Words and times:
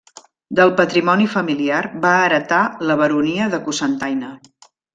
Del 0.59 0.71
patrimoni 0.79 1.27
familiar 1.33 1.81
va 2.07 2.13
heretar 2.29 2.63
la 2.93 2.97
baronia 3.05 3.51
de 3.55 3.61
Cocentaina. 3.71 4.33